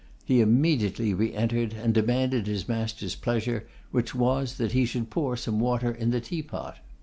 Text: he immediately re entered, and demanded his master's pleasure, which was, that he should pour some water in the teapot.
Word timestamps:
he 0.25 0.41
immediately 0.41 1.13
re 1.13 1.31
entered, 1.35 1.73
and 1.73 1.93
demanded 1.93 2.47
his 2.47 2.67
master's 2.67 3.13
pleasure, 3.13 3.67
which 3.91 4.15
was, 4.15 4.57
that 4.57 4.71
he 4.71 4.83
should 4.83 5.11
pour 5.11 5.37
some 5.37 5.59
water 5.59 5.91
in 5.91 6.09
the 6.09 6.19
teapot. 6.19 6.79